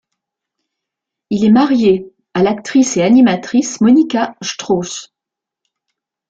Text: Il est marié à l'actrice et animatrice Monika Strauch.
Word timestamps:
Il 1.29 1.45
est 1.45 1.51
marié 1.51 2.11
à 2.33 2.41
l'actrice 2.41 2.97
et 2.97 3.03
animatrice 3.03 3.81
Monika 3.81 4.35
Strauch. 4.41 5.09